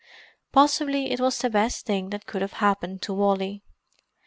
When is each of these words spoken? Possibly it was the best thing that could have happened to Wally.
Possibly 0.51 1.11
it 1.11 1.19
was 1.19 1.37
the 1.37 1.49
best 1.51 1.85
thing 1.85 2.09
that 2.09 2.25
could 2.25 2.41
have 2.41 2.53
happened 2.53 3.03
to 3.03 3.13
Wally. 3.13 3.61